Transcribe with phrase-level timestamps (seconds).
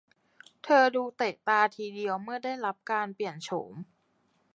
[0.63, 3.73] เธอดูเตะตาทีเดียวเมื่อได้รับการเปลี่ยนโฉม